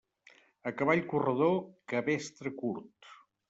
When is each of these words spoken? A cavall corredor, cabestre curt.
A 0.69 0.73
cavall 0.79 1.03
corredor, 1.11 1.55
cabestre 1.95 2.57
curt. 2.61 3.15